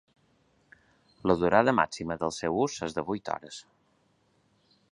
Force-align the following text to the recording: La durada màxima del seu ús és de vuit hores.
La 1.31 1.35
durada 1.43 1.75
màxima 1.81 2.17
del 2.23 2.33
seu 2.37 2.57
ús 2.63 2.79
és 2.87 2.97
de 2.99 3.05
vuit 3.11 3.31
hores. 3.35 3.61